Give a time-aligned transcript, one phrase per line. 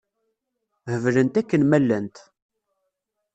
[0.89, 2.15] Heblent akken ma llant.